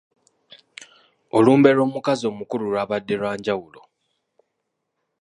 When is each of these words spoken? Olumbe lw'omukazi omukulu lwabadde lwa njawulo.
Olumbe 1.37 1.69
lw'omukazi 1.77 2.23
omukulu 2.31 2.65
lwabadde 2.71 3.15
lwa 3.21 3.31
njawulo. 3.37 3.81